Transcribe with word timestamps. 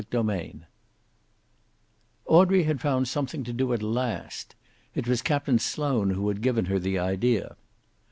CHAPTER 0.01 0.23
XXXVI 0.23 0.61
Audrey 2.25 2.63
had 2.63 2.81
found 2.81 3.07
something 3.07 3.43
to 3.43 3.53
do 3.53 3.71
at 3.71 3.83
last. 3.83 4.55
It 4.95 5.07
was 5.07 5.21
Captain 5.21 5.59
Sloane 5.59 6.09
who 6.09 6.27
had 6.29 6.41
given 6.41 6.65
her 6.65 6.79
the 6.79 6.97
idea. 6.97 7.55